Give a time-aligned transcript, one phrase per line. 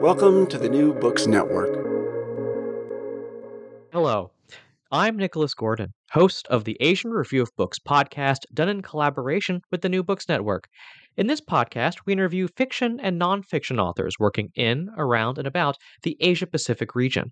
[0.00, 1.74] Welcome to the New Books Network.
[3.92, 4.30] Hello,
[4.90, 9.82] I'm Nicholas Gordon, host of the Asian Review of Books podcast, done in collaboration with
[9.82, 10.68] the New Books Network.
[11.18, 16.16] In this podcast, we interview fiction and nonfiction authors working in, around, and about the
[16.20, 17.30] Asia Pacific region.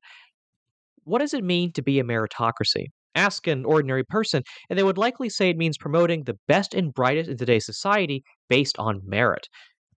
[1.05, 2.89] What does it mean to be a meritocracy?
[3.15, 6.93] Ask an ordinary person, and they would likely say it means promoting the best and
[6.93, 9.49] brightest in today's society based on merit.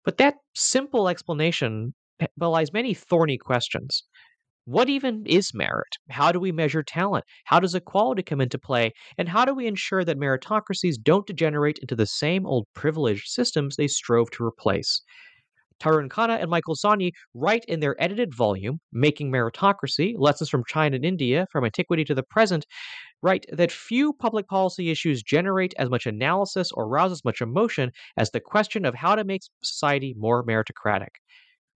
[0.05, 1.93] But that simple explanation
[2.37, 4.03] belies many thorny questions.
[4.65, 5.97] What even is merit?
[6.09, 7.25] How do we measure talent?
[7.45, 8.91] How does equality come into play?
[9.17, 13.75] And how do we ensure that meritocracies don't degenerate into the same old privileged systems
[13.75, 15.01] they strove to replace?
[15.81, 20.95] Tarun Khanna and Michael Szonyi write in their edited volume, Making Meritocracy Lessons from China
[20.95, 22.67] and India from Antiquity to the Present,
[23.23, 27.91] write that few public policy issues generate as much analysis or rouse as much emotion
[28.15, 31.15] as the question of how to make society more meritocratic.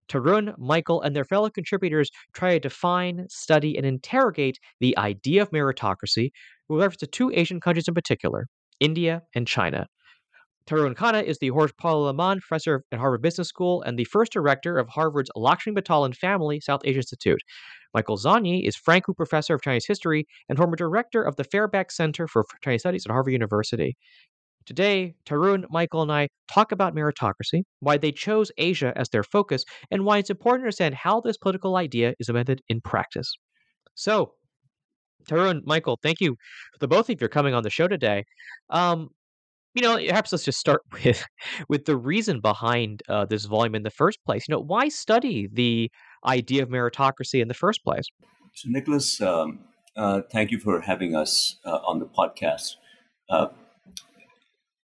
[0.09, 5.51] Tarun, Michael, and their fellow contributors try to define, study, and interrogate the idea of
[5.51, 6.31] meritocracy
[6.69, 8.47] with reference to two Asian countries in particular,
[8.79, 9.88] India and China.
[10.67, 14.31] Tarun Khanna is the Jorge Paulo Lemann Professor at Harvard Business School and the first
[14.31, 17.41] director of Harvard's Lakshmi Mittal Family South Asia Institute.
[17.93, 21.91] Michael Szonyi is Frank Wu Professor of Chinese History and former director of the Fairbank
[21.91, 23.95] Center for Chinese Studies at Harvard University.
[24.65, 29.63] Today, Tarun, Michael, and I talk about meritocracy, why they chose Asia as their focus,
[29.91, 33.31] and why it's important to understand how this political idea is implemented in practice.
[33.93, 34.33] So,
[35.29, 36.35] Tarun, Michael, thank you
[36.73, 38.25] for the both of you coming on the show today.
[38.69, 39.09] Um,
[39.75, 41.23] you know, perhaps let's just start with
[41.69, 44.45] with the reason behind uh, this volume in the first place.
[44.47, 45.91] You know, why study the
[46.25, 48.05] idea of meritocracy in the first place?
[48.53, 49.59] So, Nicholas, um,
[49.95, 52.75] uh, thank you for having us uh, on the podcast.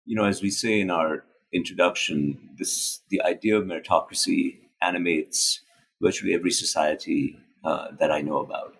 [0.09, 5.61] You know, as we say in our introduction, this the idea of meritocracy animates
[6.01, 8.77] virtually every society uh, that I know about.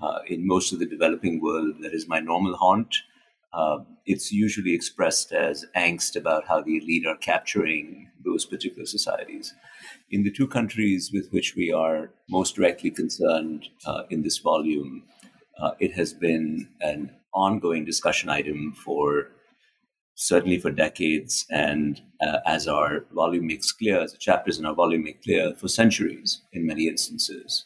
[0.00, 2.96] Uh, in most of the developing world, that is my normal haunt.
[3.52, 9.52] Uh, it's usually expressed as angst about how the elite are capturing those particular societies.
[10.10, 15.02] In the two countries with which we are most directly concerned uh, in this volume,
[15.60, 19.32] uh, it has been an ongoing discussion item for
[20.20, 24.74] certainly for decades, and uh, as our volume makes clear, as the chapters in our
[24.74, 27.64] volume make clear, for centuries in many instances.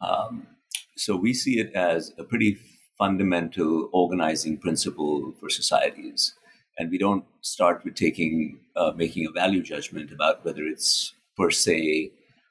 [0.00, 0.48] Um,
[0.96, 2.58] so we see it as a pretty
[2.98, 6.34] fundamental organizing principle for societies,
[6.78, 11.50] and we don't start with taking uh, making a value judgment about whether it's per
[11.52, 12.10] se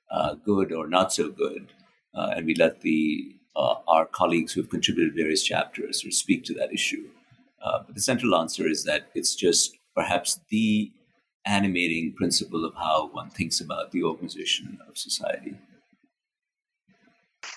[0.09, 1.67] uh, good or not so good,
[2.15, 6.45] uh, and we let the uh, our colleagues who have contributed various chapters of speak
[6.45, 7.09] to that issue.
[7.63, 10.91] Uh, but the central answer is that it's just perhaps the
[11.45, 15.55] animating principle of how one thinks about the organization of society.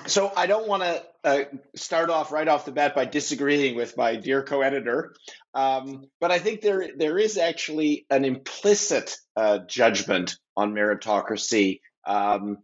[0.07, 1.45] So I don't want to uh,
[1.75, 5.15] start off right off the bat by disagreeing with my dear co-editor,
[5.55, 12.59] um, but I think there there is actually an implicit uh, judgment on meritocracy um,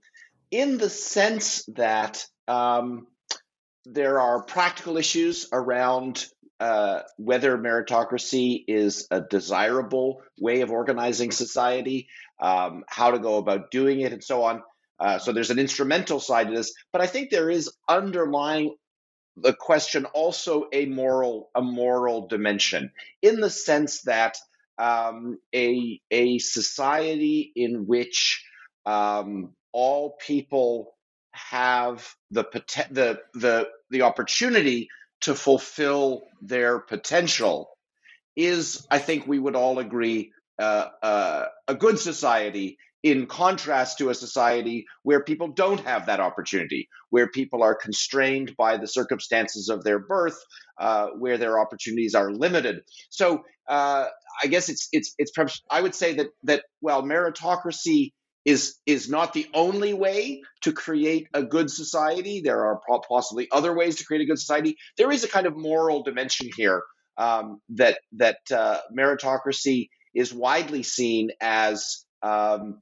[0.51, 3.07] in the sense that um,
[3.87, 6.27] there are practical issues around
[6.63, 12.07] uh, whether meritocracy is a desirable way of organizing society,
[12.41, 14.63] um, how to go about doing it, and so on.
[15.01, 18.77] Uh, so there's an instrumental side to this, but I think there is underlying
[19.37, 22.93] the question also a moral a moral dimension
[23.23, 24.39] in the sense that
[24.79, 28.45] um, a a society in which
[28.87, 30.95] um, all people
[31.33, 32.45] have the
[32.93, 34.89] the the the opportunity
[35.23, 37.69] to fulfill their potential
[38.37, 44.11] is, I think, we would all agree, uh, uh, a good society in contrast to
[44.11, 49.69] a society where people don't have that opportunity, where people are constrained by the circumstances
[49.69, 50.39] of their birth,
[50.79, 52.81] uh, where their opportunities are limited.
[53.11, 54.07] So uh,
[54.43, 58.13] I guess it's it's it's perhaps I would say that that well meritocracy
[58.45, 62.41] is is not the only way to create a good society.
[62.41, 64.77] There are possibly other ways to create a good society.
[64.97, 66.83] There is a kind of moral dimension here
[67.17, 72.81] um, that that uh, meritocracy is widely seen as um,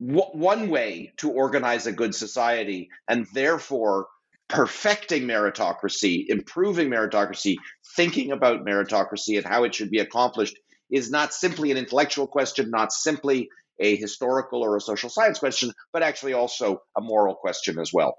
[0.00, 4.06] w- one way to organize a good society, and therefore
[4.48, 7.56] perfecting meritocracy, improving meritocracy,
[7.96, 10.58] thinking about meritocracy and how it should be accomplished
[10.90, 13.48] is not simply an intellectual question, not simply
[13.82, 18.14] a historical or a social science question, but actually also a moral question as well.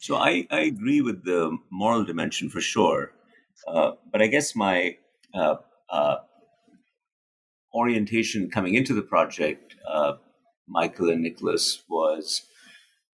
[0.00, 3.12] So I, I agree with the moral dimension for sure.
[3.68, 4.96] Uh, but I guess my
[5.34, 5.56] uh,
[5.90, 6.16] uh,
[7.74, 10.14] orientation coming into the project, uh,
[10.66, 12.42] Michael and Nicholas, was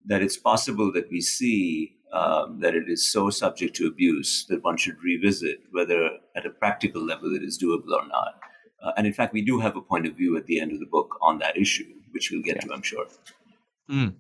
[0.07, 4.63] that it's possible that we see um, that it is so subject to abuse that
[4.63, 8.35] one should revisit whether at a practical level it is doable or not.
[8.83, 10.81] Uh, and in fact, we do have a point of view at the end of
[10.81, 12.63] the book on that issue, which we'll get yeah.
[12.63, 13.07] to, I'm sure.
[13.91, 14.15] Mm.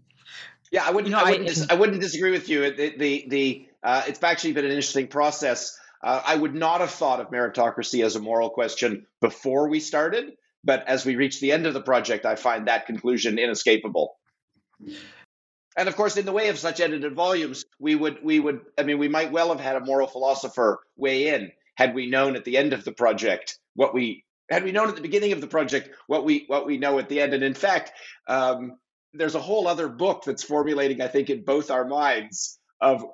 [0.70, 1.10] Yeah, I wouldn't.
[1.10, 2.74] You know, I, wouldn't I, dis- I, wouldn't disagree with you.
[2.74, 5.78] The the, the uh, it's actually been an interesting process.
[6.02, 10.32] Uh, I would not have thought of meritocracy as a moral question before we started,
[10.64, 14.16] but as we reach the end of the project, I find that conclusion inescapable.
[15.76, 18.82] And of course, in the way of such edited volumes, we would we would I
[18.82, 22.44] mean we might well have had a moral philosopher weigh in had we known at
[22.44, 25.46] the end of the project what we had we known at the beginning of the
[25.46, 27.34] project what we what we know at the end.
[27.34, 27.92] And in fact,
[28.28, 28.78] um,
[29.12, 33.04] there's a whole other book that's formulating, I think, in both our minds of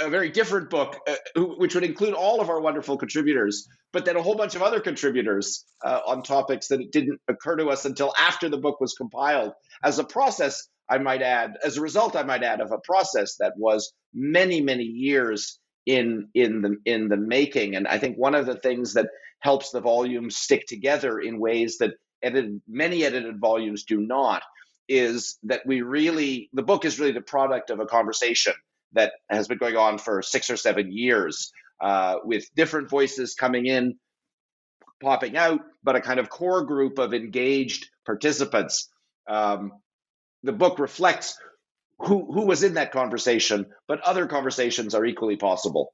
[0.00, 4.16] a very different book, uh, which would include all of our wonderful contributors, but then
[4.16, 8.12] a whole bunch of other contributors uh, on topics that didn't occur to us until
[8.18, 9.52] after the book was compiled.
[9.84, 13.36] As a process, I might add, as a result, I might add, of a process
[13.40, 17.76] that was many, many years in in the in the making.
[17.76, 19.08] And I think one of the things that
[19.40, 21.92] helps the volumes stick together in ways that
[22.22, 24.42] edited, many edited volumes do not
[24.88, 28.54] is that we really the book is really the product of a conversation
[28.92, 33.66] that has been going on for six or seven years uh, with different voices coming
[33.66, 33.96] in,
[35.02, 38.88] popping out, but a kind of core group of engaged participants.
[39.28, 39.72] Um,
[40.42, 41.36] the book reflects
[41.98, 45.92] who who was in that conversation, but other conversations are equally possible.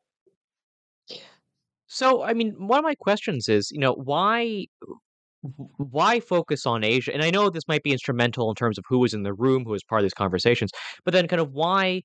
[1.86, 4.66] So, I mean, one of my questions is, you know, why
[5.76, 7.12] why focus on Asia?
[7.12, 9.64] And I know this might be instrumental in terms of who was in the room,
[9.64, 10.70] who was part of these conversations,
[11.04, 12.02] but then kind of why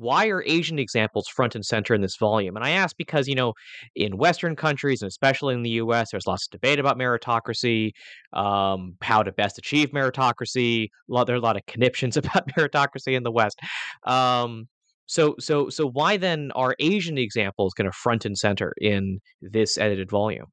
[0.00, 2.56] why are Asian examples front and center in this volume?
[2.56, 3.52] And I ask because, you know,
[3.94, 7.90] in Western countries, and especially in the US, there's lots of debate about meritocracy,
[8.32, 10.88] um, how to best achieve meritocracy.
[11.08, 13.60] Lot, there are a lot of conniptions about meritocracy in the West.
[14.04, 14.68] Um,
[15.04, 19.76] so, so, so why then are Asian examples kind of front and center in this
[19.76, 20.46] edited volume?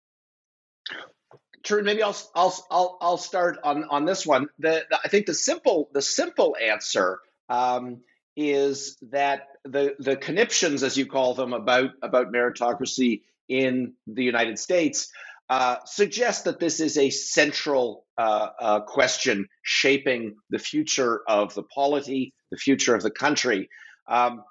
[1.63, 1.83] True.
[1.83, 4.47] Maybe I'll I'll I'll I'll start on on this one.
[4.59, 8.01] The, the I think the simple the simple answer um,
[8.37, 14.59] is that the the conniptions, as you call them, about about meritocracy in the United
[14.59, 15.11] States
[15.49, 21.63] uh, suggest that this is a central uh, uh, question shaping the future of the
[21.63, 23.69] polity, the future of the country,
[24.07, 24.43] um,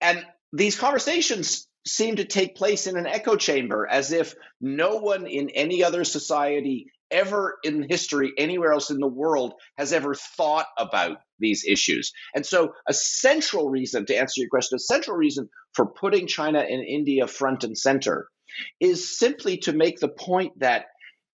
[0.00, 5.26] and these conversations seem to take place in an echo chamber, as if no one
[5.26, 10.66] in any other society ever in history anywhere else in the world has ever thought
[10.78, 12.12] about these issues.
[12.34, 16.60] And so, a central reason to answer your question, a central reason for putting China
[16.60, 18.28] and India front and center
[18.80, 20.86] is simply to make the point that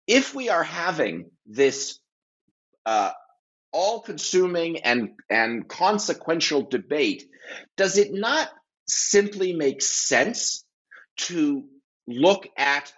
[0.06, 1.98] if we are having this
[2.84, 3.12] uh,
[3.72, 7.24] all consuming and, and consequential debate,
[7.76, 8.48] does it not
[8.86, 10.64] simply make sense
[11.16, 11.64] to
[12.06, 12.92] look at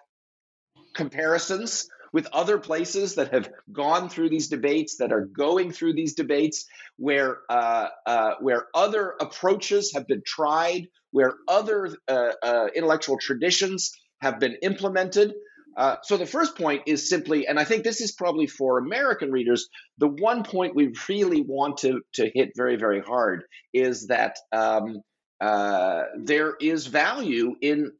[0.94, 6.14] comparisons with other places that have gone through these debates, that are going through these
[6.14, 6.64] debates,
[6.96, 13.92] where uh, uh, where other approaches have been tried, where other uh, uh intellectual traditions
[14.22, 15.34] have been implemented.
[15.76, 19.30] Uh, so the first point is simply, and I think this is probably for American
[19.30, 19.68] readers,
[19.98, 23.44] the one point we really want to to hit very very hard
[23.74, 25.02] is that um,
[25.38, 27.92] uh, there is value in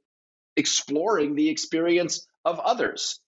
[0.56, 3.20] exploring the experience of others.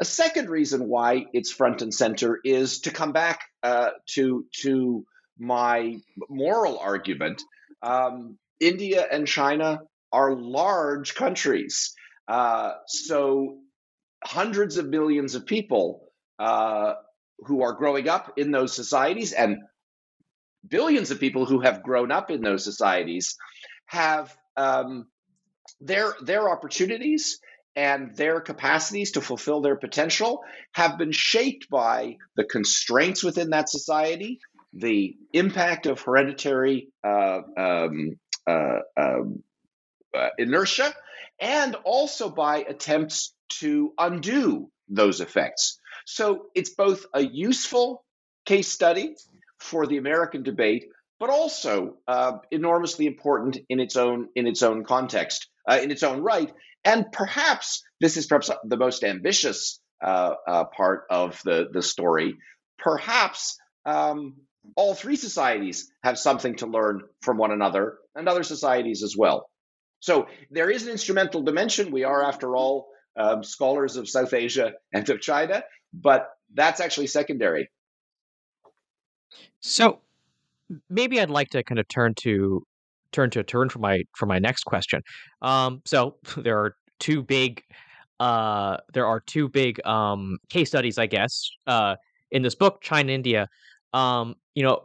[0.00, 5.04] A second reason why it's front and center is to come back uh, to to
[5.38, 7.42] my moral argument.
[7.82, 9.80] Um, India and China
[10.12, 11.94] are large countries,
[12.28, 13.58] uh, so
[14.24, 16.94] hundreds of millions of people uh,
[17.40, 19.58] who are growing up in those societies and
[20.66, 23.36] billions of people who have grown up in those societies
[23.86, 25.06] have um,
[25.80, 27.40] their their opportunities
[27.78, 30.42] and their capacities to fulfill their potential
[30.72, 34.40] have been shaped by the constraints within that society,
[34.72, 38.18] the impact of hereditary uh, um,
[38.48, 39.44] uh, um,
[40.12, 40.92] uh, inertia,
[41.40, 45.78] and also by attempts to undo those effects.
[46.04, 48.04] So it's both a useful
[48.44, 49.14] case study
[49.60, 50.86] for the American debate,
[51.20, 56.02] but also uh, enormously important in its own in its own context, uh, in its
[56.02, 56.52] own right.
[56.88, 62.36] And perhaps this is perhaps the most ambitious uh, uh part of the the story.
[62.78, 64.36] Perhaps um,
[64.76, 69.50] all three societies have something to learn from one another, and other societies as well.
[70.00, 71.90] So there is an instrumental dimension.
[71.90, 77.08] We are, after all, um, scholars of South Asia and of China, but that's actually
[77.08, 77.68] secondary.
[79.60, 80.00] So
[80.88, 82.64] maybe I'd like to kind of turn to
[83.12, 85.02] turn to turn for my for my next question.
[85.42, 87.62] Um, so there are two big
[88.20, 91.94] uh, there are two big um, case studies, I guess, uh,
[92.30, 93.46] in this book, China, India.
[93.92, 94.84] Um, you know,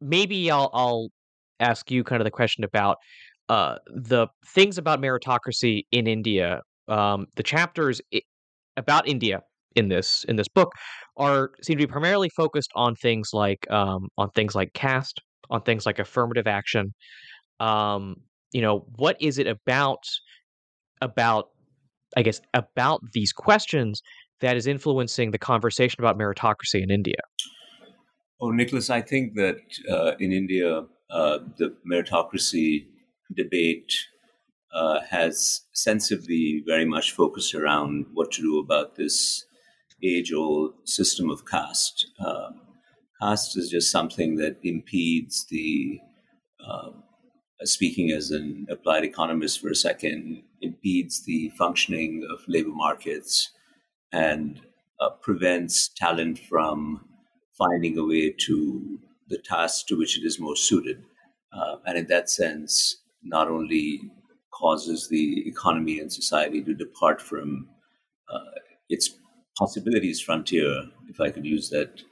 [0.00, 1.08] maybe I'll I'll
[1.60, 2.96] ask you kind of the question about
[3.48, 6.60] uh, the things about meritocracy in India.
[6.88, 8.22] Um, the chapters I-
[8.76, 9.40] about India
[9.76, 10.72] in this in this book
[11.16, 15.62] are seem to be primarily focused on things like um, on things like caste, on
[15.62, 16.92] things like affirmative action.
[17.60, 18.16] Um,
[18.52, 20.04] you know, what is it about
[21.00, 21.48] about
[22.16, 24.02] I guess about these questions
[24.40, 27.22] that is influencing the conversation about meritocracy in India?
[28.40, 32.86] Oh, Nicholas, I think that uh, in India, uh, the meritocracy
[33.36, 33.94] debate
[34.74, 39.44] uh, has sensibly very much focused around what to do about this
[40.02, 42.10] age old system of caste.
[42.18, 42.62] Um,
[43.20, 46.00] caste is just something that impedes the,
[46.66, 46.90] uh,
[47.64, 53.50] speaking as an applied economist for a second, impedes the functioning of labor markets
[54.12, 54.60] and
[55.00, 57.04] uh, prevents talent from
[57.56, 61.02] finding a way to the task to which it is most suited.
[61.52, 64.00] Uh, and in that sense, not only
[64.52, 67.68] causes the economy and society to depart from
[68.32, 69.10] uh, its
[69.58, 72.02] possibilities frontier, if I could use that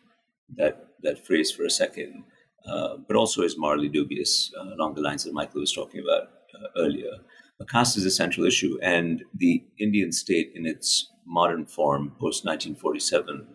[0.56, 2.24] that that phrase for a second,
[2.66, 6.28] uh, but also is morally dubious uh, along the lines that Michael was talking about
[6.54, 7.10] uh, earlier.
[7.58, 12.44] The caste is a central issue, and the Indian state, in its modern form, post
[12.44, 13.46] 1947,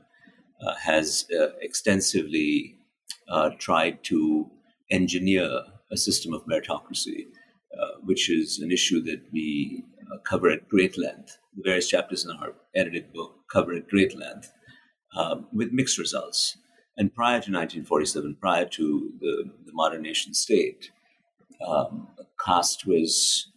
[0.61, 1.25] uh, has
[1.61, 2.77] extensively
[3.59, 4.49] tried to
[4.91, 5.49] engineer
[5.91, 7.25] a system of meritocracy,
[8.03, 9.83] which is an issue that we
[10.23, 11.37] cover at great length.
[11.55, 14.51] The various chapters in our edited book cover at great length,
[15.15, 16.57] um, with mixed results.
[16.97, 20.91] And prior to 1947, prior to the, the modern nation state,
[21.65, 22.07] um,
[22.43, 23.51] caste was,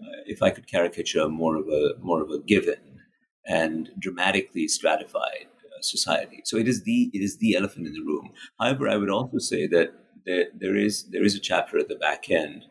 [0.00, 3.00] uh, if I could caricature, more of a more of a given
[3.46, 6.42] and dramatically stratified uh, society.
[6.44, 8.30] So it is the it is the elephant in the room.
[8.60, 9.92] However, I would also say that
[10.24, 12.64] there, there is there is a chapter at the back end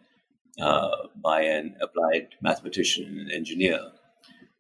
[0.61, 3.79] uh, by an applied mathematician and engineer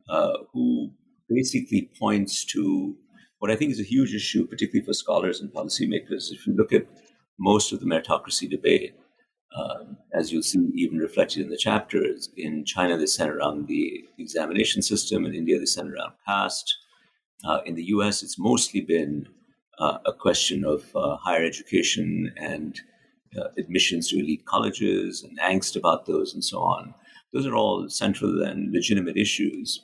[0.09, 0.91] uh, who
[1.29, 2.95] basically points to
[3.43, 6.31] what I think is a huge issue, particularly for scholars and policymakers.
[6.31, 6.87] If you look at
[7.37, 8.95] most of the meritocracy debate,
[9.53, 14.05] um, as you'll see even reflected in the chapters, in China they center around the
[14.17, 16.73] examination system, in India they center around caste.
[17.43, 19.27] Uh, in the US, it's mostly been
[19.77, 22.79] uh, a question of uh, higher education and
[23.37, 26.93] uh, admissions to elite colleges and angst about those and so on.
[27.33, 29.83] Those are all central and legitimate issues.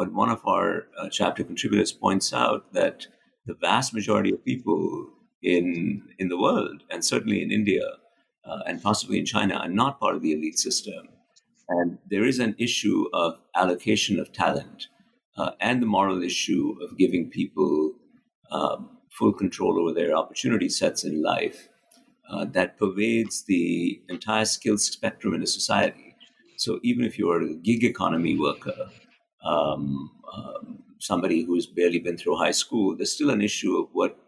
[0.00, 3.06] But one of our uh, chapter contributors points out that
[3.44, 5.10] the vast majority of people
[5.42, 5.66] in
[6.18, 7.86] in the world, and certainly in India
[8.46, 11.02] uh, and possibly in China, are not part of the elite system.
[11.68, 14.86] And there is an issue of allocation of talent
[15.36, 17.92] uh, and the moral issue of giving people
[18.50, 21.68] um, full control over their opportunity sets in life
[22.30, 26.16] uh, that pervades the entire skills spectrum in a society.
[26.56, 28.88] So even if you're a gig economy worker,
[29.44, 34.18] um, um, somebody who's barely been through high school, there's still an issue of what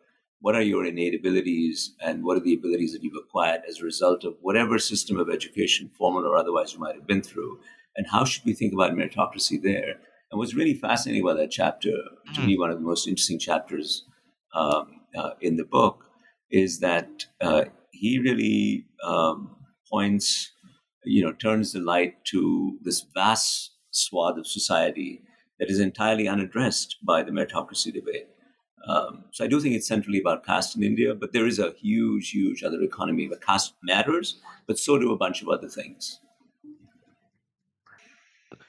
[0.40, 3.84] what are your innate abilities and what are the abilities that you've acquired as a
[3.84, 7.60] result of whatever system of education, formal or otherwise, you might have been through,
[7.96, 10.00] and how should we think about meritocracy there?
[10.30, 11.92] And what's really fascinating about that chapter,
[12.34, 12.46] to mm.
[12.46, 14.04] me, one of the most interesting chapters
[14.54, 16.06] um, uh, in the book,
[16.50, 19.54] is that uh, he really um,
[19.92, 20.50] points,
[21.04, 25.22] you know, turns the light to this vast swath of society
[25.60, 28.28] that is entirely unaddressed by the meritocracy debate.
[28.88, 31.72] Um, so I do think it's centrally about caste in India, but there is a
[31.72, 36.18] huge, huge other economy where caste matters, but so do a bunch of other things.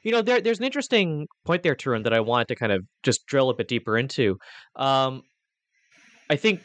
[0.03, 2.84] You know, there, there's an interesting point there, Tarun, that I wanted to kind of
[3.01, 4.38] just drill a bit deeper into.
[4.75, 5.24] Um,
[6.30, 6.62] I think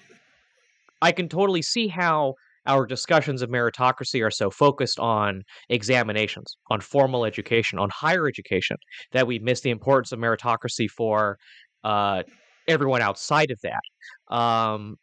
[1.00, 2.35] I can totally see how
[2.69, 8.77] our discussions of meritocracy are so focused on examinations, on formal education, on higher education,
[9.13, 11.39] that we miss the importance of meritocracy for
[11.83, 12.23] uh,
[12.69, 14.35] everyone outside of that.
[14.35, 14.97] Um,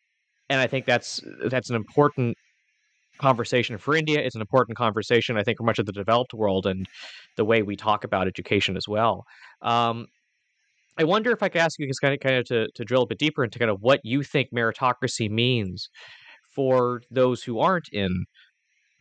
[0.50, 1.20] and I think that's
[1.50, 2.38] that's an important
[3.18, 4.20] conversation for India.
[4.20, 6.86] It's an important conversation, I think, for much of the developed world and
[7.36, 9.26] the way we talk about education as well.
[9.62, 10.06] Um,
[10.98, 13.04] I wonder if I could ask you just kind of, kind of to, to drill
[13.04, 15.90] a bit deeper into kind of what you think meritocracy means
[16.56, 18.26] for those who aren't in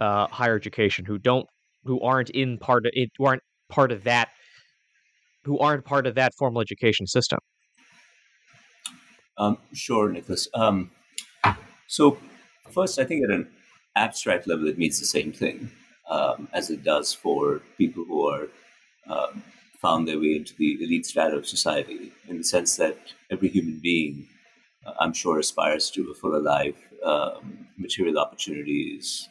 [0.00, 1.46] uh, higher education, who don't,
[1.84, 4.28] who aren't in part of it, who aren't part of that,
[5.44, 7.38] who aren't part of that formal education system.
[9.38, 10.48] Um, sure, Nicholas.
[10.54, 10.90] Um,
[11.86, 12.18] so,
[12.70, 13.48] first, I think at an
[13.96, 15.70] abstract level, it means the same thing
[16.08, 18.48] um, as it does for people who are
[19.08, 19.42] um,
[19.80, 22.96] found their way into the elite strata of society, in the sense that
[23.30, 24.26] every human being,
[25.00, 29.28] I'm sure, aspires to a fuller life, um, material opportunities,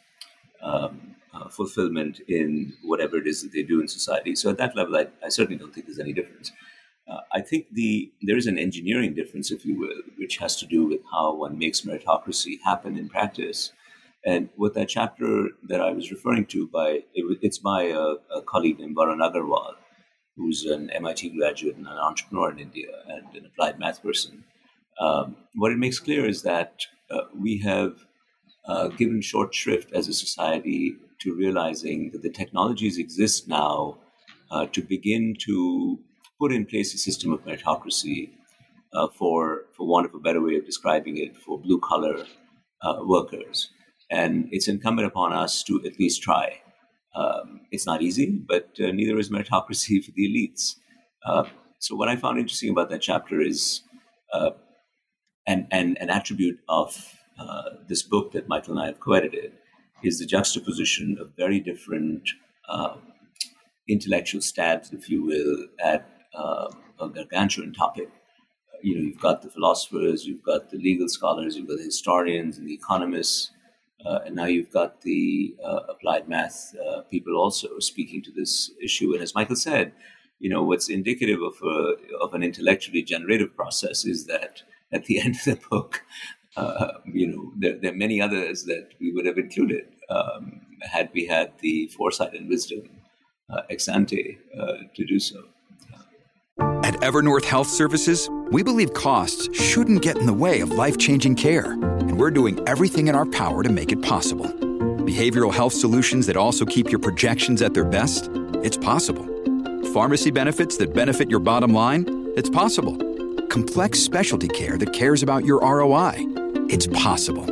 [0.62, 4.34] um, uh, fulfillment in whatever it is that they do in society.
[4.36, 6.52] So, at that level, I, I certainly don't think there's any difference.
[7.06, 10.66] Uh, I think the there is an engineering difference, if you will, which has to
[10.66, 13.72] do with how one makes meritocracy happen in practice.
[14.26, 18.42] And what that chapter that I was referring to by it, it's by a, a,
[18.46, 19.74] colleague named Varun Aggarwal,
[20.34, 24.44] who's an MIT graduate and an entrepreneur in India and an applied math person.
[25.00, 28.04] Um, what it makes clear is that uh, we have
[28.66, 33.98] uh, given short shrift as a society to realizing that the technologies exist now
[34.50, 35.98] uh, to begin to
[36.40, 38.30] put in place a system of meritocracy
[38.92, 42.24] uh, for, for want of a better way of describing it, for blue collar
[42.82, 43.70] uh, workers.
[44.10, 46.60] And it's incumbent upon us to at least try.
[47.14, 50.76] Um, it's not easy, but uh, neither is meritocracy for the elites.
[51.78, 53.82] So, what I found interesting about that chapter is
[55.46, 59.52] uh, an, an, attribute of uh, this book that Michael and I have co edited
[60.02, 62.28] is the juxtaposition of very different
[62.68, 63.00] um,
[63.88, 66.68] intellectual stabs, if you will, at uh,
[67.00, 68.08] a gargantuan topic.
[68.82, 72.58] You know, you've got the philosophers, you've got the legal scholars, you've got the historians
[72.58, 73.50] and the economists,
[74.04, 78.70] uh, and now you've got the uh, applied math uh, people also speaking to this
[78.82, 79.14] issue.
[79.14, 79.92] And as Michael said,
[80.38, 84.62] you know, what's indicative of a, of an intellectually generative process is that
[84.94, 86.02] at the end of the book,
[86.56, 91.10] uh, you know, there, there, are many others that we would have included um, had
[91.12, 92.82] we had the foresight and wisdom
[93.50, 95.42] uh, ex ante uh, to do so.
[96.84, 101.34] At Evernorth Health Services, we believe costs shouldn't get in the way of life changing
[101.34, 104.46] care, and we're doing everything in our power to make it possible.
[104.46, 108.30] Behavioral health solutions that also keep your projections at their best?
[108.62, 109.26] It's possible.
[109.92, 112.04] Pharmacy benefits that benefit your bottom line?
[112.36, 113.13] It's possible.
[113.54, 116.14] Complex specialty care that cares about your ROI?
[116.68, 117.46] It's possible.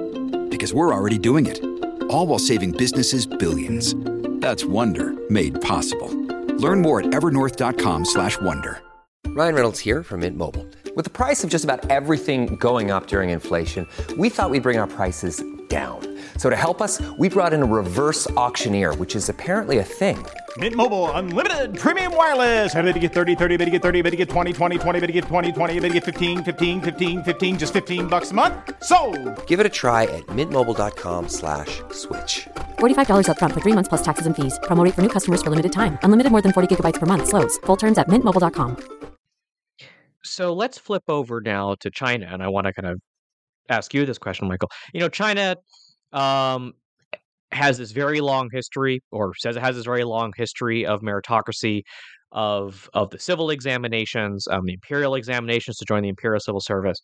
[0.49, 1.65] Because we're already doing it.
[2.11, 3.95] All while saving businesses billions.
[4.43, 6.11] That's Wonder made possible.
[6.59, 8.83] Learn more at evernorth.com/wonder.
[9.29, 10.67] Ryan Reynolds here from Mint Mobile.
[10.97, 13.87] With the price of just about everything going up during inflation,
[14.19, 16.12] we thought we'd bring our prices down.
[16.37, 20.19] So to help us, we brought in a reverse auctioneer, which is apparently a thing.
[20.59, 22.75] Mint Mobile unlimited premium wireless.
[22.75, 25.01] Ready to get 30, 30, bit to get 30, bit to get 20, 20, 20,
[25.01, 28.33] bit to get 20, 20, bit to get 15, 15, 15, 15 just 15 bucks
[28.33, 28.55] a month.
[28.85, 28.99] So,
[29.47, 31.81] Give it a try at mintmobile.com/switch.
[31.93, 34.59] slash $45 up front for 3 months plus taxes and fees.
[34.65, 35.99] Promo rate for new customers for limited time.
[36.03, 37.57] Unlimited more than 40 gigabytes per month slows.
[37.65, 38.77] Full terms at mintmobile.com.
[40.25, 43.01] So, let's flip over now to China and I want to kind of
[43.69, 44.71] ask you this question, Michael.
[44.93, 45.57] You know, China
[46.13, 46.73] um,
[47.53, 51.83] has this very long history, or says it has this very long history of meritocracy,
[52.33, 56.99] of of the civil examinations, um, the imperial examinations to join the imperial civil service,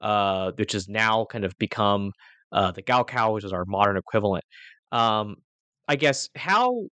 [0.00, 2.10] uh, which has now kind of become
[2.52, 4.44] uh, the Gaokao, which is our modern equivalent.
[4.90, 5.36] Um,
[5.88, 6.86] I guess how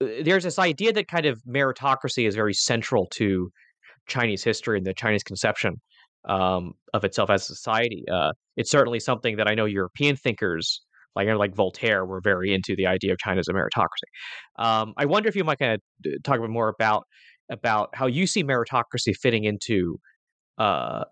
[0.00, 3.50] uh, there's this idea that kind of meritocracy is very central to
[4.06, 5.80] Chinese history and the Chinese conception
[6.28, 8.04] um, of itself as a society.
[8.12, 10.80] Uh, it's certainly something that I know European thinkers
[11.16, 14.62] like like Voltaire were very into the idea of China as a meritocracy.
[14.64, 17.04] Um, I wonder if you might kind of talk a bit more about
[17.50, 19.98] about how you see meritocracy fitting into,
[20.58, 21.04] uh,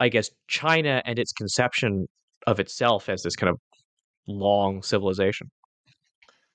[0.00, 2.06] I guess, China and its conception
[2.46, 3.58] of itself as this kind of
[4.26, 5.50] long civilization.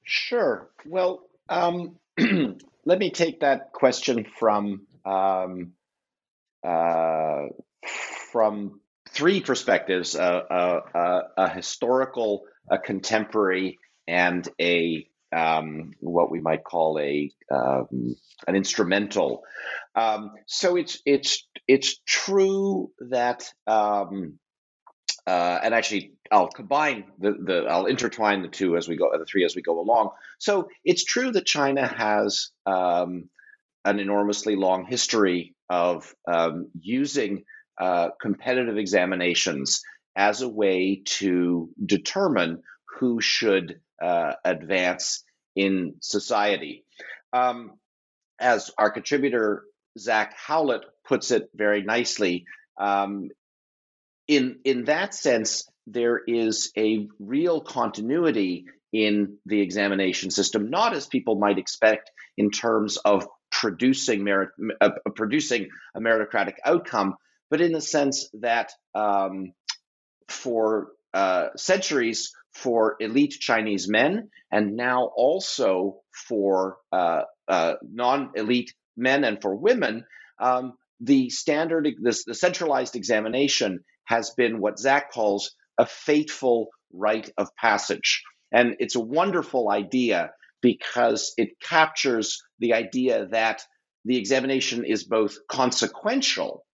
[0.04, 0.70] Sure.
[0.86, 1.98] Well, um,
[2.86, 5.74] let me take that question from um,
[6.68, 7.48] uh,
[8.32, 13.78] from three perspectives: uh, a historical, a contemporary,
[14.08, 18.16] and a um, what we might call a um,
[18.48, 19.44] an instrumental.
[19.96, 24.40] Um, so it's it's it's true that um,
[25.26, 29.26] uh, and actually I'll combine the, the I'll intertwine the two as we go the
[29.26, 30.12] three as we go along.
[30.40, 33.30] So it's true that China has um,
[33.84, 37.44] an enormously long history of um, using
[37.80, 39.82] uh, competitive examinations
[40.16, 42.64] as a way to determine
[43.00, 45.24] who should uh, advance
[45.56, 46.86] in society.
[47.34, 47.74] Um,
[48.40, 49.64] as our contributor
[49.98, 52.46] Zach Howlett puts it very nicely,
[52.80, 53.30] um,
[54.28, 61.08] in in that sense, there is a real continuity in the examination system, not as
[61.08, 63.28] people might expect in terms of
[63.60, 67.16] producing merit, uh, producing a meritocratic outcome,
[67.50, 69.52] but in the sense that um,
[70.28, 79.24] for uh, centuries, for elite Chinese men, and now also for uh, uh non-elite men
[79.24, 80.06] and for women,
[80.40, 87.32] um, the standard, the, the centralized examination has been what Zach calls a fateful rite
[87.38, 88.24] of passage.
[88.52, 90.32] And it's a wonderful idea
[90.68, 93.62] because it captures the idea that
[94.04, 96.66] the examination is both consequential.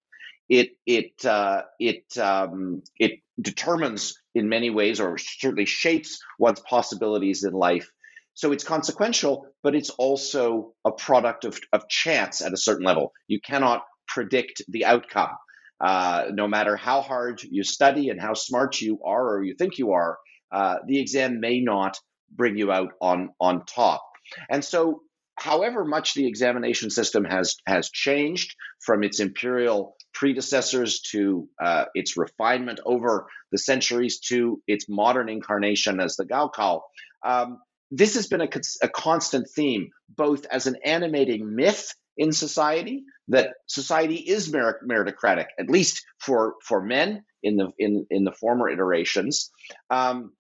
[0.50, 7.44] It it uh, it um, it determines in many ways, or certainly shapes one's possibilities
[7.44, 7.88] in life.
[8.34, 13.14] So it's consequential, but it's also a product of, of chance at a certain level.
[13.28, 15.36] You cannot predict the outcome.
[15.80, 19.78] Uh, no matter how hard you study and how smart you are or you think
[19.78, 20.18] you are,
[20.52, 22.00] uh, the exam may not
[22.36, 24.04] bring you out on on top.
[24.50, 25.02] And so,
[25.38, 32.18] however much the examination system has has changed from its imperial predecessors to uh, its
[32.18, 36.82] refinement over the centuries to its modern incarnation as the Gaokao,
[37.26, 37.60] um,
[37.92, 38.50] this has been a,
[38.82, 45.70] a constant theme, both as an animating myth in society that society is meritocratic, at
[45.70, 49.52] least for for men in the in in the former iterations.
[49.90, 50.34] Um,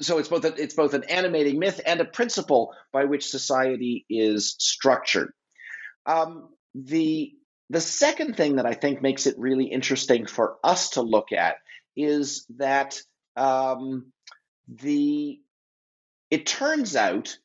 [0.00, 4.06] so it's both a, it's both an animating myth and a principle by which society
[4.08, 5.32] is structured.
[6.06, 7.32] Um, the
[7.70, 11.56] the second thing that I think makes it really interesting for us to look at
[11.96, 13.00] is that
[13.36, 14.12] um,
[14.68, 15.38] the
[16.30, 17.36] it turns out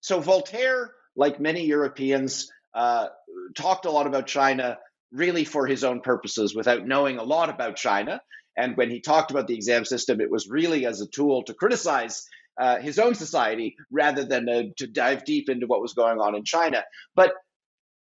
[0.00, 3.08] so Voltaire, like many Europeans, uh,
[3.54, 4.78] talked a lot about China
[5.12, 8.20] really for his own purposes without knowing a lot about China.
[8.56, 11.54] And when he talked about the exam system, it was really as a tool to
[11.54, 12.26] criticize
[12.60, 16.34] uh, his own society rather than uh, to dive deep into what was going on
[16.34, 16.84] in China.
[17.14, 17.32] But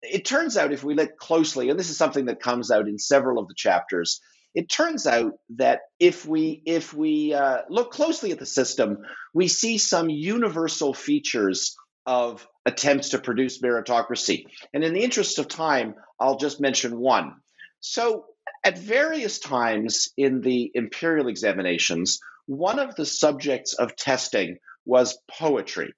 [0.01, 2.97] it turns out, if we look closely, and this is something that comes out in
[2.97, 4.21] several of the chapters,
[4.55, 8.99] it turns out that if we if we uh, look closely at the system,
[9.33, 14.45] we see some universal features of attempts to produce meritocracy.
[14.73, 17.35] And in the interest of time, I'll just mention one.
[17.81, 18.25] So,
[18.63, 25.93] at various times in the imperial examinations, one of the subjects of testing was poetry.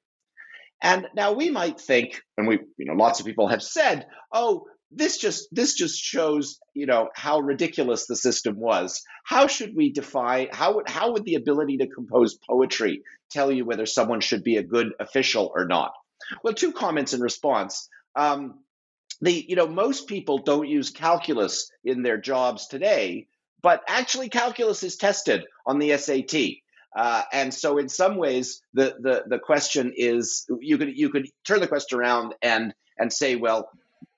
[0.81, 4.65] And now we might think, and we, you know, lots of people have said, oh,
[4.93, 9.93] this just this just shows you know how ridiculous the system was how should we
[9.93, 14.43] define how would how would the ability to compose poetry tell you whether someone should
[14.43, 15.93] be a good official or not
[16.43, 17.89] well, two comments in response.
[18.15, 18.59] Um,
[19.21, 23.27] the you know most people don't use calculus in their jobs today,
[23.62, 26.62] but actually calculus is tested on the SAT.
[26.93, 31.29] Uh, and so, in some ways, the, the the question is you could you could
[31.45, 33.69] turn the question around and and say, well,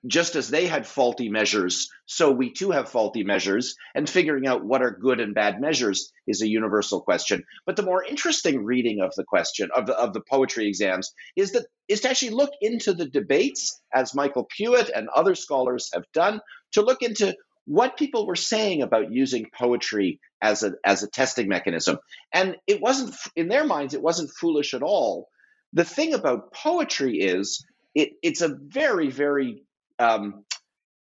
[0.06, 4.64] just as they had faulty measures, so we too have faulty measures, and figuring out
[4.64, 7.44] what are good and bad measures is a universal question.
[7.64, 11.52] But the more interesting reading of the question of the of the poetry exams is
[11.52, 16.04] that is to actually look into the debates, as Michael Puett and other scholars have
[16.12, 16.40] done,
[16.72, 17.36] to look into
[17.66, 21.98] what people were saying about using poetry as a as a testing mechanism.
[22.32, 25.28] And it wasn't in their minds, it wasn't foolish at all.
[25.72, 27.64] The thing about poetry is
[27.94, 29.62] it, it's a very, very
[29.98, 30.44] um,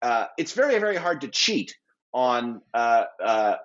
[0.01, 1.75] uh, it's very, very hard to cheat
[2.13, 3.57] on uh, uh,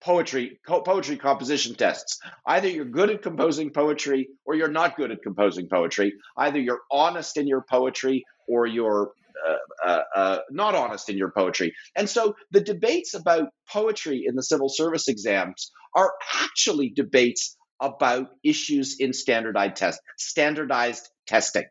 [0.00, 2.18] poetry co- poetry composition tests.
[2.46, 6.14] Either you're good at composing poetry or you're not good at composing poetry.
[6.36, 9.12] Either you're honest in your poetry or you're
[9.46, 11.74] uh, uh, uh, not honest in your poetry.
[11.96, 18.28] And so the debates about poetry in the civil service exams are actually debates about
[18.44, 21.64] issues in standardized test standardized testing.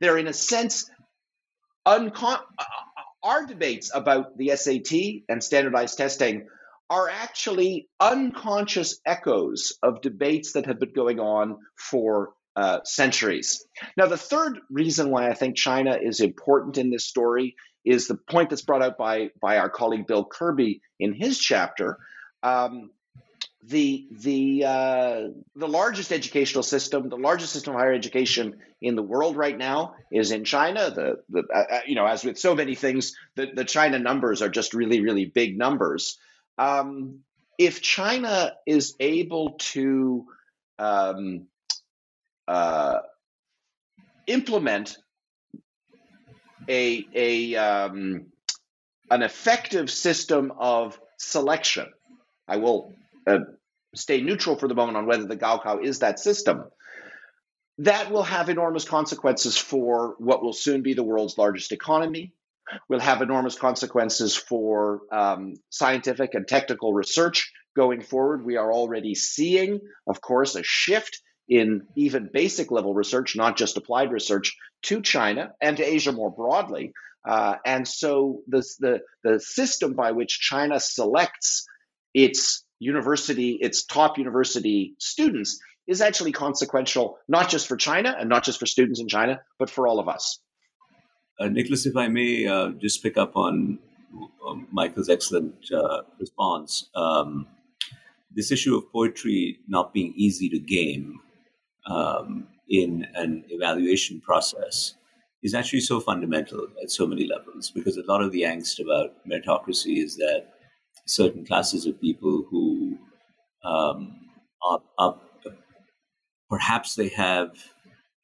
[0.00, 0.90] They're in a sense
[1.86, 2.64] uncon- uh,
[3.22, 6.48] our debates about the SAT and standardized testing
[6.90, 13.64] are actually unconscious echoes of debates that have been going on for uh, centuries.
[13.96, 18.18] Now, the third reason why I think China is important in this story is the
[18.28, 21.98] point that's brought out by, by our colleague Bill Kirby in his chapter.
[22.42, 22.90] Um,
[23.62, 25.20] the the uh,
[25.54, 29.94] the largest educational system, the largest system of higher education in the world right now
[30.10, 30.90] is in China.
[30.90, 34.42] The the uh, uh, you know as with so many things, the the China numbers
[34.42, 36.18] are just really really big numbers.
[36.58, 37.20] Um,
[37.56, 40.26] if China is able to
[40.80, 41.46] um,
[42.48, 42.98] uh,
[44.26, 44.98] implement
[46.68, 48.26] a a um,
[49.08, 51.86] an effective system of selection,
[52.48, 52.92] I will
[53.26, 53.38] uh,
[53.94, 56.64] stay neutral for the moment on whether the Gaokao is that system.
[57.78, 62.32] That will have enormous consequences for what will soon be the world's largest economy.
[62.88, 68.44] Will have enormous consequences for um, scientific and technical research going forward.
[68.44, 73.76] We are already seeing, of course, a shift in even basic level research, not just
[73.76, 76.92] applied research, to China and to Asia more broadly.
[77.28, 81.66] Uh, and so the, the, the system by which China selects
[82.14, 88.44] its university, its top university students, is actually consequential, not just for China and not
[88.44, 90.38] just for students in China, but for all of us.
[91.40, 93.78] Uh, Nicholas, if I may uh, just pick up on
[94.46, 96.88] um, Michael's excellent uh, response.
[96.94, 97.46] Um,
[98.34, 101.20] this issue of poetry not being easy to game
[101.86, 104.94] um, in an evaluation process
[105.42, 109.14] is actually so fundamental at so many levels because a lot of the angst about
[109.26, 110.51] meritocracy is that
[111.06, 112.98] certain classes of people who
[113.64, 114.20] um,
[114.62, 115.16] are, are,
[116.48, 117.50] perhaps they have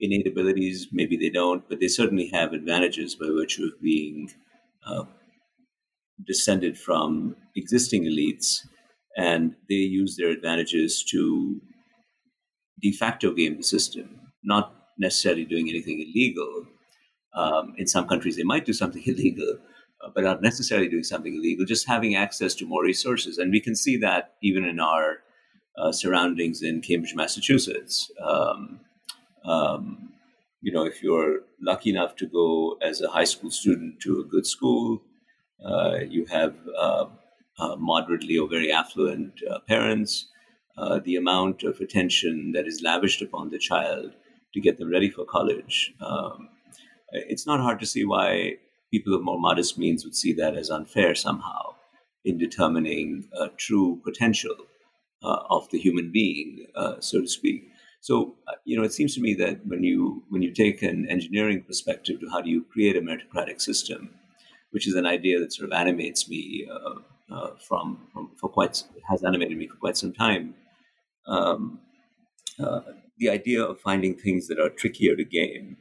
[0.01, 4.31] innate abilities, maybe they don't, but they certainly have advantages by virtue of being
[4.87, 5.05] uh,
[6.27, 8.61] descended from existing elites,
[9.17, 11.61] and they use their advantages to
[12.81, 16.67] de facto game the system, not necessarily doing anything illegal.
[17.35, 19.59] Um, in some countries, they might do something illegal,
[20.05, 23.39] uh, but not necessarily doing something illegal, just having access to more resources.
[23.39, 25.19] And we can see that even in our
[25.77, 28.11] uh, surroundings in Cambridge, Massachusetts.
[28.23, 28.81] Um,
[29.45, 30.11] um,
[30.61, 34.25] you know, if you're lucky enough to go as a high school student to a
[34.25, 35.03] good school,
[35.65, 37.07] uh, you have uh,
[37.59, 40.27] uh, moderately or very affluent parents,
[41.05, 44.13] the amount of attention that is lavished upon the child
[44.55, 45.93] to get them ready for college.
[46.01, 46.49] Um,
[47.13, 48.59] it's not hard to see why
[48.91, 51.75] people of more modest means would see that as unfair somehow
[52.25, 54.55] in determining uh, true potential
[55.23, 57.69] uh, of the human being, uh, so to speak.
[58.01, 61.07] So, uh, you know, it seems to me that when you when you take an
[61.09, 64.11] engineering perspective to how do you create a meritocratic system,
[64.71, 68.85] which is an idea that sort of animates me uh, uh, from, from, for quite
[69.09, 70.55] has animated me for quite some time.
[71.27, 71.81] Um,
[73.19, 75.77] the idea of finding things that are trickier to game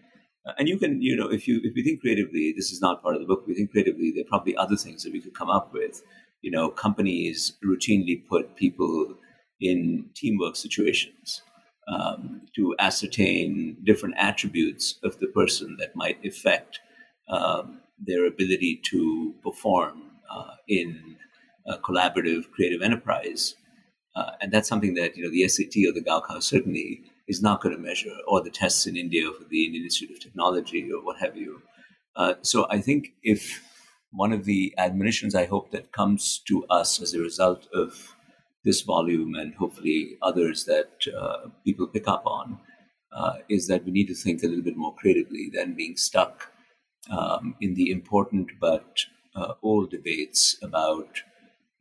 [0.58, 3.16] and you can you know if you if we think creatively this is not part
[3.16, 5.50] of the book we think creatively there are probably other things that we could come
[5.50, 6.02] up with.
[6.42, 9.16] You know companies routinely put people
[9.60, 11.42] in teamwork situations
[11.88, 16.80] um, to ascertain different attributes of the person that might affect
[17.30, 21.16] um, their ability to perform uh, in
[21.66, 23.56] a collaborative creative enterprise.
[24.16, 27.62] Uh, and that's something that you know the SAT or the Gaokao certainly is not
[27.62, 31.04] going to measure, or the tests in India for the Indian Institute of Technology or
[31.04, 31.62] what have you.
[32.16, 33.62] Uh, so I think if
[34.12, 38.16] one of the admonitions I hope that comes to us as a result of
[38.64, 42.60] this volume and hopefully others that uh, people pick up on
[43.16, 46.52] uh, is that we need to think a little bit more creatively than being stuck
[47.10, 51.22] um, in the important but uh, old debates about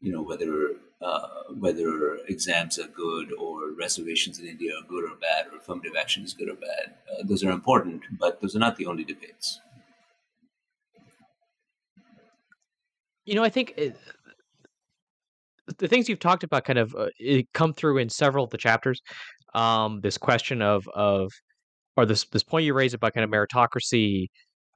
[0.01, 0.71] you know whether
[1.03, 1.29] uh,
[1.59, 6.25] whether exams are good or reservations in India are good or bad or affirmative action
[6.25, 6.95] is good or bad.
[7.11, 9.61] Uh, those are important, but those are not the only debates.
[13.27, 13.97] You know, I think it,
[15.79, 17.09] the things you've talked about kind of uh,
[17.53, 19.03] come through in several of the chapters.
[19.55, 21.33] Um, this question of of
[21.97, 24.29] or this this point you raise about kind of meritocracy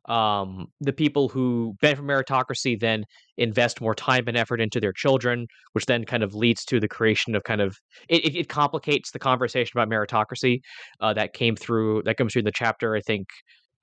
[0.08, 3.04] um, the people who benefit from meritocracy then
[3.36, 6.88] invest more time and effort into their children, which then kind of leads to the
[6.88, 7.76] creation of kind of
[8.08, 10.60] it, it, complicates the conversation about meritocracy
[11.00, 12.96] uh, that came through that comes through the chapter.
[12.96, 13.26] I think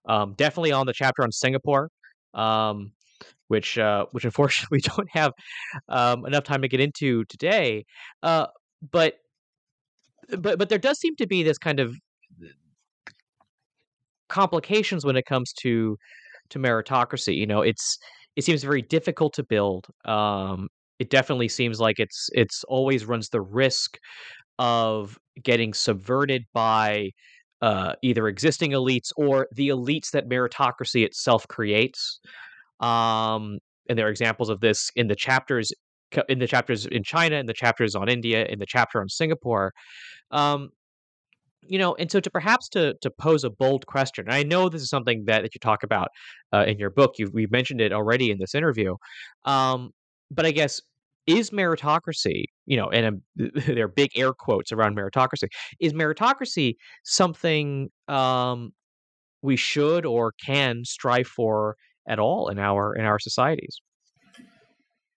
[0.08, 1.90] um, definitely on the chapter on Singapore,
[2.34, 2.92] um,
[3.48, 5.32] which uh, which unfortunately we don't have
[5.88, 7.86] um, enough time to get into today.
[8.24, 8.48] Uh,
[8.92, 9.16] but
[10.38, 11.96] but but there does seem to be this kind of
[14.30, 15.98] complications when it comes to
[16.50, 17.36] to meritocracy.
[17.36, 17.98] You know, it's
[18.36, 19.88] it seems very difficult to build.
[20.06, 20.68] Um,
[21.00, 23.98] it definitely seems like it's it's always runs the risk
[24.60, 27.10] of getting subverted by
[27.62, 32.20] uh, either existing elites or the elites that meritocracy itself creates.
[32.80, 33.58] Um,
[33.90, 35.72] and there are examples of this in the chapters
[36.30, 39.74] in the chapters in China, in the chapters on India, in the chapter on Singapore.
[40.32, 40.70] Um,
[41.70, 44.70] you know, and so to perhaps to to pose a bold question, and I know
[44.70, 46.10] this is something that, that you talk about
[46.54, 47.16] uh, in your book.
[47.18, 48.96] You we mentioned it already in this interview,
[49.46, 49.92] um,
[50.32, 50.82] but I guess
[51.28, 53.22] is meritocracy, you know, and um,
[53.68, 55.48] there are big air quotes around meritocracy.
[55.80, 58.74] Is meritocracy something um,
[59.42, 61.76] we should or can strive for
[62.08, 63.80] at all in our in our societies?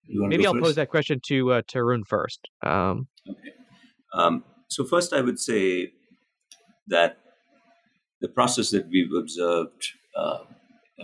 [0.07, 0.63] Maybe I'll first?
[0.63, 2.47] pose that question to uh, to Tarun first.
[2.65, 3.53] Um, okay.
[4.13, 5.93] Um, so first, I would say
[6.87, 7.17] that
[8.21, 10.39] the process that we've observed uh,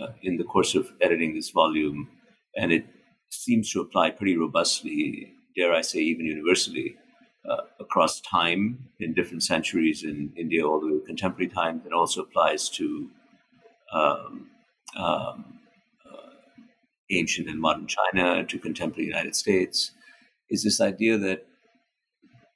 [0.00, 2.08] uh, in the course of editing this volume,
[2.56, 2.86] and it
[3.30, 6.96] seems to apply pretty robustly, dare I say, even universally,
[7.48, 11.86] uh, across time in different centuries in India, all the way to contemporary times.
[11.86, 13.10] It also applies to
[13.92, 14.50] um,
[14.96, 15.58] um,
[16.06, 16.30] uh,
[17.10, 19.92] ancient and modern China, to contemporary United States.
[20.50, 21.46] Is this idea that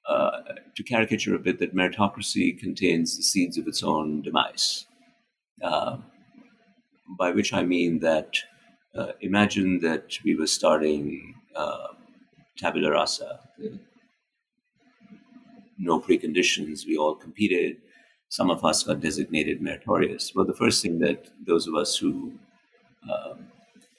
[0.09, 0.41] uh,
[0.75, 4.87] to caricature a bit, that meritocracy contains the seeds of its own demise.
[5.63, 5.99] Uh,
[7.19, 8.37] by which I mean that
[8.97, 11.97] uh, imagine that we were starting um,
[12.57, 13.41] tabula rasa,
[15.79, 17.77] no preconditions, we all competed.
[18.29, 20.33] Some of us got designated meritorious.
[20.35, 22.33] Well, the first thing that those of us who
[23.11, 23.47] um,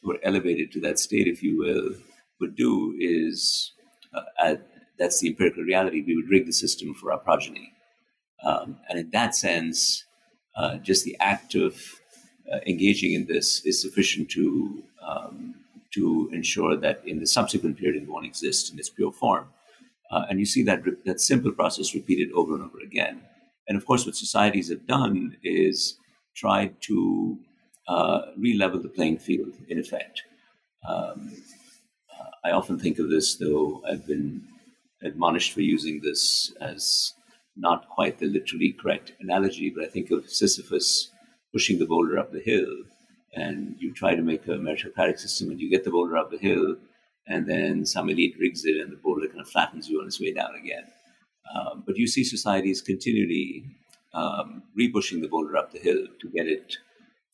[0.04, 1.90] were elevated to that state, if you will,
[2.40, 3.74] would do is
[4.14, 6.04] uh, at, that's the empirical reality.
[6.06, 7.74] We would rig the system for our progeny.
[8.44, 10.04] Um, and in that sense,
[10.56, 11.76] uh, just the act of
[12.52, 15.56] uh, engaging in this is sufficient to um,
[15.94, 19.48] to ensure that in the subsequent period it won't exist in its pure form.
[20.12, 23.22] Uh, and you see that that simple process repeated over and over again.
[23.68, 25.98] And of course, what societies have done is
[26.36, 27.38] tried to
[27.88, 29.54] uh, re-level the playing field.
[29.70, 30.24] In effect,
[30.88, 31.32] um,
[32.12, 34.42] uh, I often think of this, though I've been
[35.04, 37.14] admonished for using this as
[37.56, 41.12] not quite the literally correct analogy, but I think of Sisyphus
[41.52, 42.74] pushing the boulder up the hill,
[43.36, 46.38] and you try to make a meritocratic system, and you get the boulder up the
[46.38, 46.76] hill,
[47.28, 50.20] and then some elite rigs it, and the boulder kind of flattens you on its
[50.20, 50.86] way down again.
[51.54, 53.66] Um, but you see societies continually
[54.14, 56.78] um, repushing the boulder up the hill to get it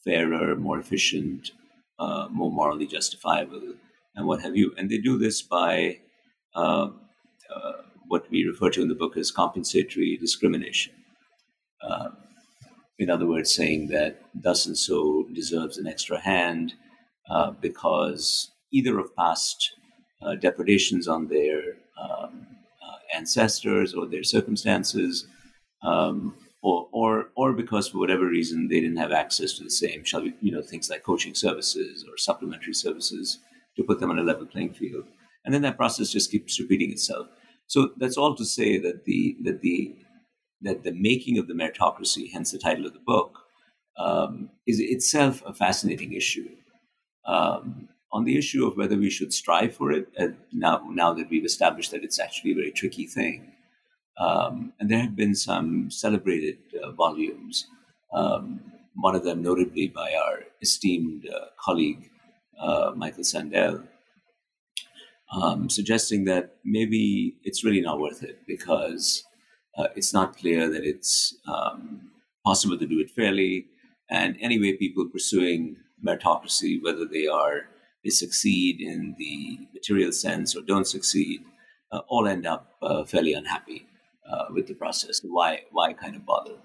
[0.03, 1.51] fairer, more efficient,
[1.99, 3.75] uh, more morally justifiable,
[4.15, 4.73] and what have you.
[4.77, 5.99] And they do this by
[6.55, 6.89] uh,
[7.53, 10.93] uh, what we refer to in the book as compensatory discrimination.
[11.81, 12.09] Uh,
[12.97, 16.73] in other words, saying that thus and so deserves an extra hand
[17.29, 19.71] uh, because either of past
[20.21, 21.61] uh, depredations on their
[22.01, 22.45] um,
[23.13, 25.27] ancestors or their circumstances,
[25.83, 30.03] um, or, or, or because for whatever reason they didn't have access to the same,
[30.03, 33.39] shall we, you know, things like coaching services or supplementary services
[33.77, 35.05] to put them on a level playing field.
[35.45, 37.27] And then that process just keeps repeating itself.
[37.69, 39.95] So that's all to say that the that the
[40.61, 43.37] that the making of the meritocracy, hence the title of the book,
[43.97, 46.49] um, is itself a fascinating issue.
[47.25, 51.29] Um, on the issue of whether we should strive for it, uh, now now that
[51.29, 53.53] we've established that it's actually a very tricky thing,
[54.17, 57.67] um, and there have been some celebrated uh, volumes.
[58.11, 58.61] Um,
[58.95, 62.09] one of them, notably by our esteemed uh, colleague
[62.59, 63.83] uh, Michael Sandel,
[65.31, 69.23] um, suggesting that maybe it's really not worth it because
[69.77, 72.09] uh, it's not clear that it's um,
[72.45, 73.67] possible to do it fairly.
[74.09, 77.67] And anyway, people pursuing meritocracy, whether they are
[78.03, 81.41] they succeed in the material sense or don't succeed,
[81.91, 83.85] uh, all end up uh, fairly unhappy
[84.31, 85.21] uh, with the process.
[85.23, 86.55] Why why kind of bother?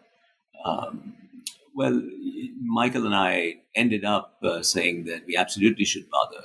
[0.65, 1.15] Um,
[1.75, 2.01] well,
[2.63, 6.45] Michael and I ended up uh, saying that we absolutely should bother.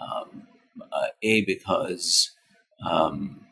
[0.00, 0.48] Um,
[0.94, 2.30] uh, a because
[2.88, 3.46] um,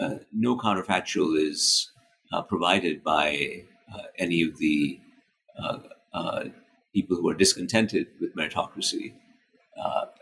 [0.00, 1.90] uh, no counterfactual is
[2.32, 3.64] uh, provided by
[3.94, 5.00] uh, any of the
[5.58, 6.44] uh,
[6.94, 9.12] people who are discontented with meritocracy.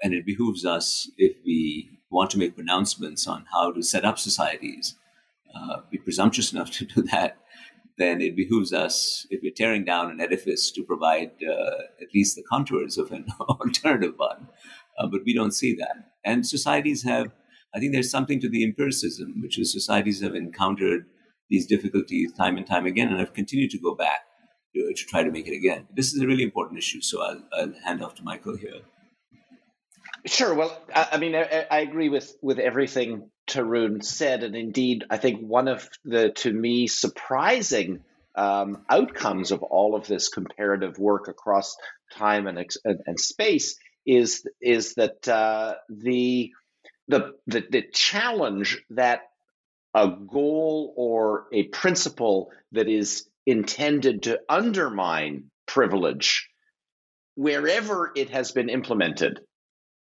[0.02, 4.18] And it behooves us, if we want to make pronouncements on how to set up
[4.18, 4.96] societies,
[5.90, 7.38] be presumptuous enough to do that,
[7.96, 12.36] then it behooves us, if we're tearing down an edifice, to provide uh, at least
[12.36, 14.48] the contours of an alternative one.
[14.98, 16.13] Uh, but we don't see that.
[16.24, 17.32] And societies have,
[17.74, 21.06] I think there's something to the empiricism, which is societies have encountered
[21.50, 24.20] these difficulties time and time again and have continued to go back
[24.74, 25.86] to, to try to make it again.
[25.94, 28.80] This is a really important issue, so I'll, I'll hand off to Michael here.
[30.26, 30.54] Sure.
[30.54, 35.18] Well, I, I mean, I, I, agree with with everything Tarun said, and indeed, I
[35.18, 38.00] think one of the to me surprising
[38.34, 41.76] um, outcomes of all of this comparative work across
[42.14, 43.76] time and and, and space
[44.06, 46.50] is is that uh, the,
[47.08, 49.20] the the the challenge that
[49.94, 56.48] a goal or a principle that is intended to undermine privilege
[57.36, 59.40] wherever it has been implemented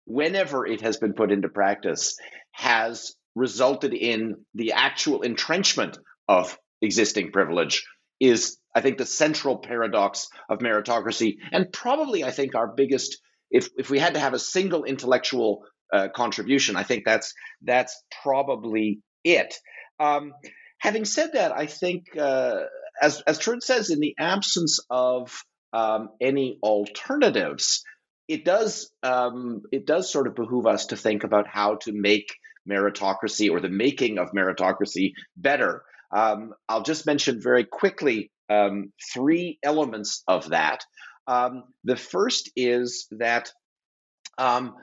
[0.05, 2.16] whenever it has been put into practice,
[2.53, 5.98] has resulted in the actual entrenchment
[6.28, 7.86] of existing privilege
[8.20, 13.18] is i think the central paradox of meritocracy and probably i think our biggest
[13.53, 17.32] if if we had to have a single intellectual uh, contribution i think that's
[17.62, 19.55] that's probably it
[20.00, 20.32] um,
[20.78, 22.62] having said that i think uh,
[23.00, 25.32] as as Tarun says in the absence of
[25.72, 27.84] um, any alternatives
[28.28, 32.32] it does um, it does sort of behoove us to think about how to make
[32.68, 35.82] meritocracy or the making of meritocracy better.
[36.14, 40.84] Um, I'll just mention very quickly um, three elements of that.
[41.26, 43.52] Um, the first is that
[44.38, 44.74] um,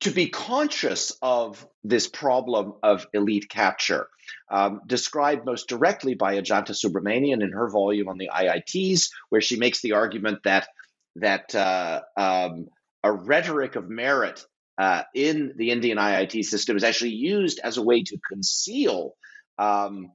[0.00, 4.08] to be conscious of this problem of elite capture,
[4.50, 9.56] um, described most directly by Ajantha Subramanian in her volume on the IITs, where she
[9.56, 10.68] makes the argument that
[11.16, 12.68] that uh, um,
[13.02, 14.44] a rhetoric of merit
[14.78, 19.14] uh, in the Indian IIT system is actually used as a way to conceal
[19.58, 20.12] um,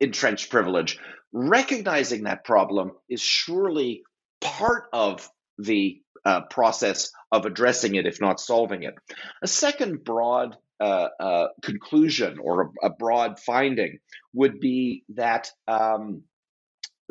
[0.00, 0.98] entrenched privilege.
[1.32, 4.04] Recognizing that problem is surely
[4.44, 5.28] part of
[5.58, 8.94] the uh, process of addressing it, if not solving it.
[9.42, 13.98] A second broad uh, uh, conclusion or a, a, broad finding
[14.32, 16.22] would be that um,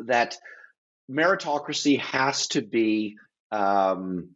[0.00, 0.36] that
[1.10, 3.16] meritocracy has to be
[3.50, 4.30] um,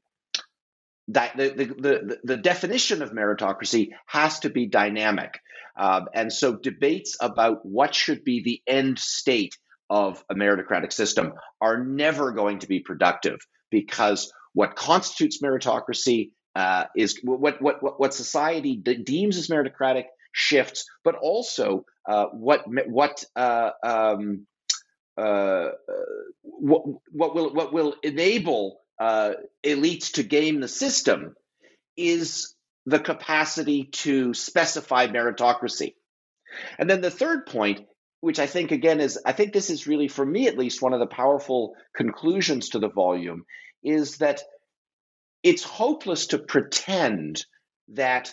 [1.09, 5.41] that the, the, the, the, definition of meritocracy has to be dynamic.
[5.77, 9.57] Um, and so debates about what should be the end state
[9.91, 13.39] of a meritocratic system are never going to be productive
[13.71, 20.05] because what constitutes meritocracy uh, is what, what, what, what society de- deems as meritocratic
[20.33, 24.47] shifts, but also uh, what, what uh, um,
[25.17, 25.71] uh,
[26.43, 29.33] what, what will what will enable uh,
[29.65, 31.35] elites to game the system
[31.97, 32.55] is
[32.87, 35.95] the capacity to specify meritocracy.
[36.79, 37.81] And then the third point,
[38.21, 40.93] which I think again is, I think this is really, for me at least, one
[40.93, 43.45] of the powerful conclusions to the volume,
[43.83, 44.41] is that
[45.43, 47.45] it's hopeless to pretend
[47.89, 48.33] that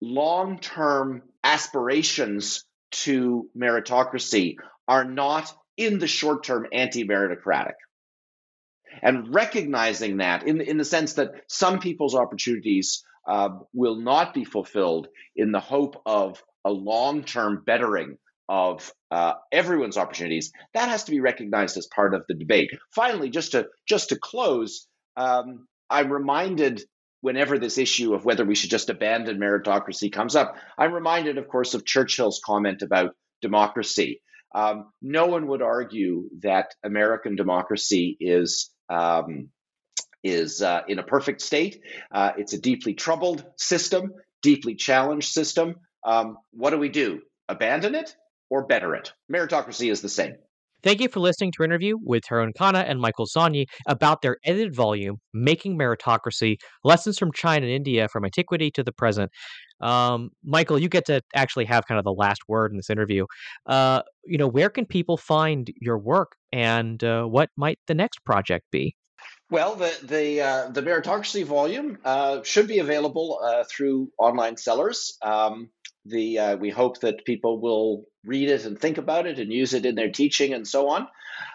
[0.00, 4.56] long term aspirations to meritocracy
[4.88, 7.74] are not in the short term anti meritocratic.
[9.02, 14.44] And recognizing that in, in the sense that some people's opportunities uh, will not be
[14.44, 21.04] fulfilled in the hope of a long term bettering of uh, everyone's opportunities, that has
[21.04, 22.70] to be recognized as part of the debate.
[22.94, 24.86] Finally, just to just to close,
[25.16, 26.82] um, I'm reminded
[27.20, 31.48] whenever this issue of whether we should just abandon meritocracy comes up, I'm reminded, of
[31.48, 34.20] course, of Churchill's comment about democracy.
[34.54, 39.48] Um, no one would argue that American democracy is um,
[40.22, 41.80] is uh, in a perfect state.
[42.12, 45.76] Uh, it's a deeply troubled system, deeply challenged system.
[46.04, 47.20] Um, what do we do?
[47.48, 48.14] Abandon it
[48.50, 49.12] or better it?
[49.32, 50.34] Meritocracy is the same.
[50.84, 54.36] Thank you for listening to our interview with Tarun Khanna and Michael Szonyi about their
[54.44, 59.30] edited volume, Making Meritocracy Lessons from China and India from Antiquity to the Present.
[59.80, 63.24] Um, Michael, you get to actually have kind of the last word in this interview.
[63.64, 68.22] Uh, you know, where can people find your work and uh, what might the next
[68.26, 68.94] project be?
[69.50, 75.16] Well, the the uh, the meritocracy volume uh, should be available uh, through online sellers.
[75.22, 75.70] Um,
[76.06, 79.74] the uh, we hope that people will read it and think about it and use
[79.74, 81.08] it in their teaching and so on.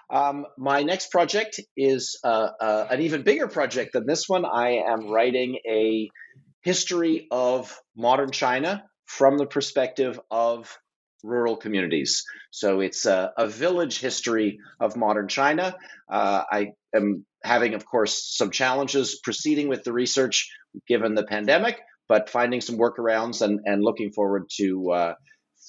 [0.10, 4.46] Um, my next project is uh, uh, an even bigger project than this one.
[4.46, 6.10] I am writing a
[6.62, 10.78] history of modern China from the perspective of
[11.24, 12.24] rural communities.
[12.52, 15.76] So it's a, a village history of modern China.
[16.12, 20.50] Uh, I am having, of course, some challenges proceeding with the research
[20.88, 21.80] given the pandemic,
[22.10, 25.14] but finding some workarounds and, and looking forward to uh,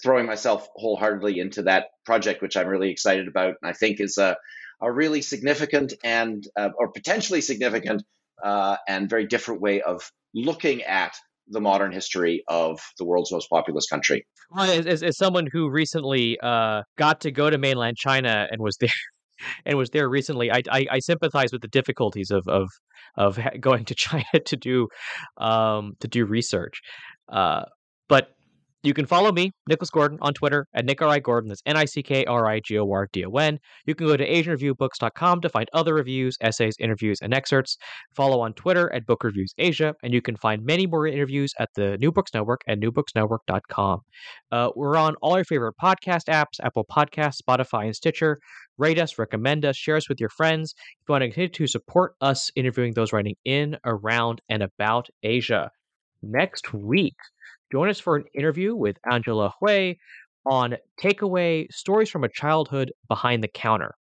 [0.03, 4.18] throwing myself wholeheartedly into that project, which I'm really excited about and I think is
[4.18, 4.36] a,
[4.80, 8.03] a really significant and uh, or potentially significant
[8.43, 11.12] uh, and very different way of looking at
[11.49, 14.24] the modern history of the world's most populous country.
[14.51, 18.76] Well, as, as someone who recently uh, got to go to mainland China and was
[18.78, 18.91] there
[19.64, 22.68] and was there recently, I, I, I sympathize with the difficulties of of
[23.16, 24.88] of going to China to do
[25.38, 26.80] um, to do research.
[27.28, 27.64] Uh,
[28.82, 31.08] you can follow me, Nicholas Gordon, on Twitter at Nick R.
[31.08, 31.18] I.
[31.18, 31.48] Gordon.
[31.48, 33.58] That's N I C K R I G O R D O N.
[33.86, 37.76] You can go to AsianReviewBooks.com to find other reviews, essays, interviews, and excerpts.
[38.14, 41.68] Follow on Twitter at Book Reviews Asia, and you can find many more interviews at
[41.74, 44.00] the New Books Network at NewBooksNetwork.com.
[44.50, 48.38] Uh, we're on all your favorite podcast apps Apple Podcasts, Spotify, and Stitcher.
[48.78, 50.74] Rate us, recommend us, share us with your friends.
[50.78, 55.08] If you want to continue to support us interviewing those writing in, around, and about
[55.22, 55.70] Asia.
[56.22, 57.16] Next week,
[57.72, 59.94] Join us for an interview with Angela Hui
[60.46, 63.94] on Takeaway Stories from a Childhood Behind the Counter.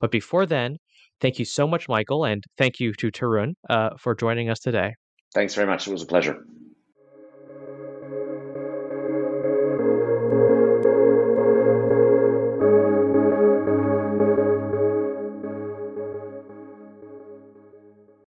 [0.00, 0.78] But before then,
[1.20, 4.94] thank you so much, Michael, and thank you to Tarun uh, for joining us today.
[5.34, 5.86] Thanks very much.
[5.86, 6.44] It was a pleasure.